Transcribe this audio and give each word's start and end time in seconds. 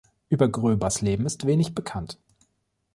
Über 0.29 0.47
Gröbers 0.49 1.01
Leben 1.01 1.27
ist 1.27 1.45
wenig 1.45 1.75
bekannt. 1.75 2.17